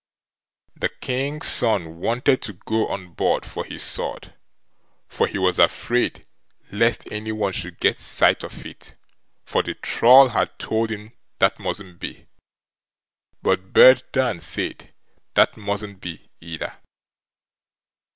[0.75, 4.33] The King's son wanted to go on board for his sword,
[5.07, 6.25] for he was afraid
[6.71, 8.95] lest any one should get sight of it,
[9.45, 12.25] for the Troll had told him that mustn't be;
[13.43, 14.91] but Bird Dan said
[15.35, 16.77] that mustn't be either.